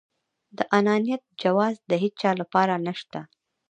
[0.57, 3.19] د انانيت جواز د هيچا لپاره نشته.